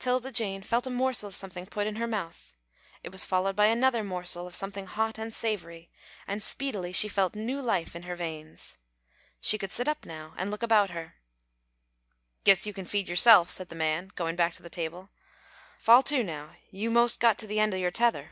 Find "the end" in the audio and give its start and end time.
17.46-17.72